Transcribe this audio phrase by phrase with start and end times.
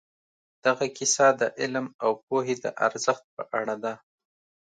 [0.65, 3.93] دغه کیسه د علم او پوهې د ارزښت په اړه ده.